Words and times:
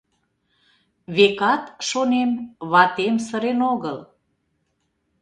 Векат, 1.15 1.63
шонем, 1.87 2.31
ватем 2.71 3.15
сырен 3.27 3.59
огыл. 3.71 3.97